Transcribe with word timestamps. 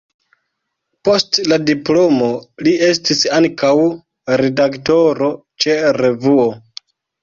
Post 1.09 1.39
la 1.51 1.59
diplomo 1.65 2.31
li 2.69 2.75
estis 2.89 3.23
ankaŭ 3.43 3.73
redaktoro 4.45 5.33
ĉe 5.65 5.81
revuo. 6.05 6.53